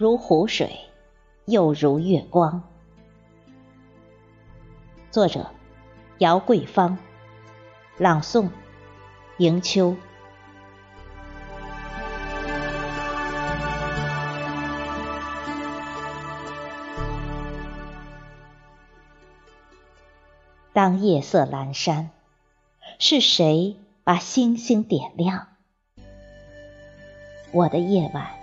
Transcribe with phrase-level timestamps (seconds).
[0.00, 0.80] 如湖水，
[1.44, 2.62] 又如月光。
[5.10, 5.50] 作者：
[6.16, 6.96] 姚桂芳，
[7.98, 8.48] 朗诵：
[9.36, 9.94] 迎秋。
[20.72, 22.08] 当夜色阑珊，
[22.98, 25.48] 是谁把星星点亮？
[27.52, 28.39] 我的夜晚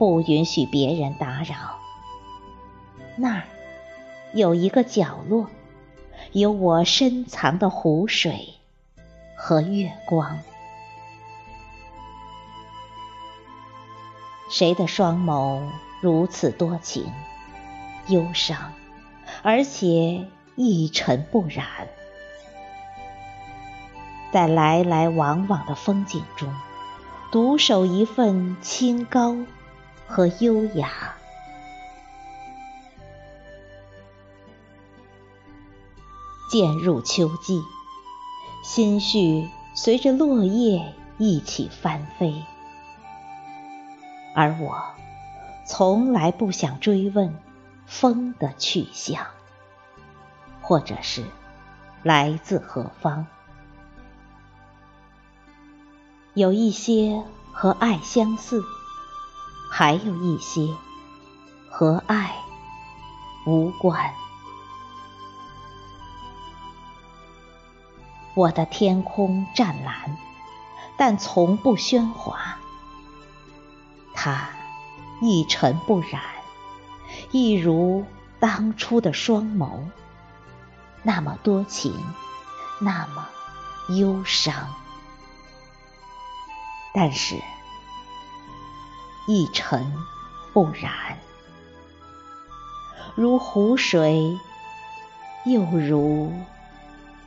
[0.00, 1.78] 不允许别人打扰。
[3.16, 3.42] 那儿
[4.32, 5.50] 有一个角落，
[6.32, 8.54] 有我深藏的湖水
[9.36, 10.38] 和月光。
[14.50, 15.60] 谁的双眸
[16.00, 17.12] 如此多情、
[18.08, 18.72] 忧伤，
[19.42, 20.26] 而且
[20.56, 21.66] 一尘不染？
[24.32, 26.50] 在来来往往的风景中。
[27.30, 29.36] 独守一份清高
[30.10, 31.14] 和优雅。
[36.50, 37.62] 渐入秋季，
[38.64, 42.44] 心绪随着落叶一起翻飞，
[44.34, 44.82] 而我
[45.64, 47.38] 从来不想追问
[47.86, 49.24] 风的去向，
[50.60, 51.24] 或者是
[52.02, 53.28] 来自何方。
[56.34, 57.22] 有一些
[57.52, 58.60] 和爱相似，
[59.70, 60.74] 还有一些
[61.70, 62.34] 和爱
[63.46, 64.12] 无关。
[68.34, 70.16] 我的天空湛蓝，
[70.96, 72.58] 但从不喧哗。
[74.14, 74.48] 它
[75.22, 76.20] 一尘不染，
[77.30, 78.04] 一如
[78.38, 79.84] 当初的双眸，
[81.02, 81.94] 那么多情，
[82.80, 83.28] 那么
[83.88, 84.54] 忧伤。
[86.92, 87.40] 但是，
[89.32, 89.86] 一尘
[90.52, 91.16] 不染，
[93.14, 94.36] 如湖水，
[95.46, 96.32] 又如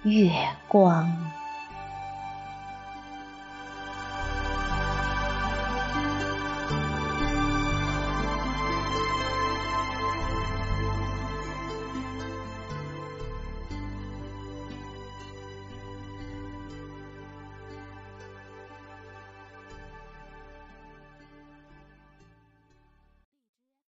[0.04, 0.30] 月
[0.68, 1.32] 光。